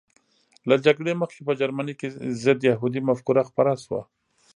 له 0.69 0.75
جګړې 0.85 1.13
مخکې 1.21 1.41
په 1.47 1.53
جرمني 1.59 1.93
کې 1.99 2.07
ضد 2.43 2.59
یهودي 2.71 3.01
مفکوره 3.09 3.43
خپره 3.49 3.71
شوه 3.83 4.01